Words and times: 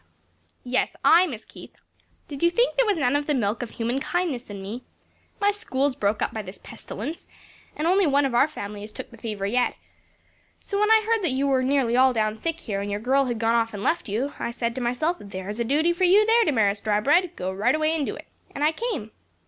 "Yes, 0.63 0.95
I, 1.05 1.27
Miss 1.27 1.45
Keith. 1.45 1.75
Did 2.27 2.41
you 2.41 2.49
think 2.49 2.75
there 2.75 2.87
was 2.87 2.97
none 2.97 3.15
of 3.15 3.27
the 3.27 3.35
milk 3.35 3.61
of 3.61 3.69
human 3.69 3.99
kindness 3.99 4.49
in 4.49 4.59
me? 4.59 4.83
My 5.39 5.51
school's 5.51 5.95
broke 5.95 6.23
up 6.23 6.33
by 6.33 6.41
this 6.41 6.57
pestilence, 6.57 7.27
and 7.75 7.85
only 7.85 8.07
one 8.07 8.25
of 8.25 8.33
our 8.33 8.47
family 8.47 8.81
has 8.81 8.91
took 8.91 9.11
the 9.11 9.17
fever 9.19 9.45
yet; 9.45 9.75
so 10.59 10.79
when 10.79 10.89
I 10.89 11.03
heard 11.05 11.21
that 11.23 11.33
you 11.33 11.45
were 11.45 11.61
nearly 11.61 11.95
all 11.95 12.13
down 12.13 12.35
sick 12.35 12.61
here, 12.61 12.81
and 12.81 12.89
your 12.89 12.99
girl 12.99 13.25
had 13.25 13.37
gone 13.37 13.53
off 13.53 13.75
and 13.75 13.83
left 13.83 14.09
you, 14.09 14.33
I 14.39 14.49
said 14.49 14.73
to 14.73 14.81
myself, 14.81 15.17
'There's 15.19 15.59
a 15.59 15.63
duty 15.63 15.93
for 15.93 16.05
you 16.05 16.25
there, 16.25 16.45
Damaris 16.45 16.81
Drybread; 16.81 17.35
go 17.35 17.51
right 17.51 17.75
away 17.75 17.95
and 17.95 18.03
do 18.03 18.15
it,' 18.15 18.25
And 18.55 18.63
I 18.63 18.71
came." 18.71 19.11